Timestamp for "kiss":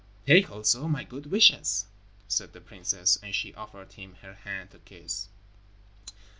4.79-5.27